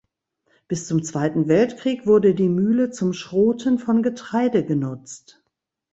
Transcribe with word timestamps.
Bis 0.67 0.87
zum 0.87 1.03
Zweiten 1.03 1.47
Weltkrieg 1.47 2.07
wurde 2.07 2.33
die 2.33 2.49
Mühle 2.49 2.89
zum 2.89 3.13
Schroten 3.13 3.77
von 3.77 4.01
Getreide 4.01 4.65
genutzt. 4.65 5.43